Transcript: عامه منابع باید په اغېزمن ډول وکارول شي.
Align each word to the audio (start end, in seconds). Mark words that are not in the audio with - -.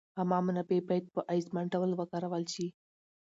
عامه 0.19 0.39
منابع 0.47 0.79
باید 0.89 1.05
په 1.15 1.21
اغېزمن 1.31 1.65
ډول 1.73 1.91
وکارول 1.95 2.43
شي. 2.53 2.67